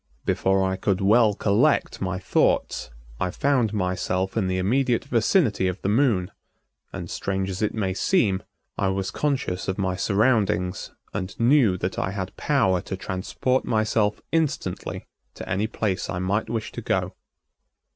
[0.25, 5.79] Before I could well collect my thoughts I found myself in the immediate vicinity of
[5.83, 6.31] the Moon
[6.91, 8.41] and, strange as it may seem,
[8.79, 14.19] I was conscious of my surroundings and knew that I had power to transport myself
[14.31, 17.13] instantly to any place I might wish to go.